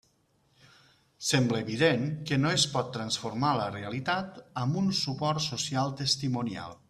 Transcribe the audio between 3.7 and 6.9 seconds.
realitat amb un suport social testimonial.